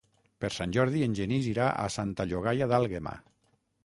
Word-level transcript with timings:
Per 0.43 0.49
Sant 0.53 0.71
Jordi 0.77 1.03
en 1.07 1.17
Genís 1.19 1.49
irà 1.51 1.67
a 1.83 1.85
Santa 1.97 2.25
Llogaia 2.31 2.69
d'Àlguema. 2.73 3.15